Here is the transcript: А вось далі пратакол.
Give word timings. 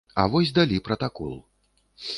А 0.21 0.23
вось 0.35 0.53
далі 0.59 0.79
пратакол. 0.89 1.37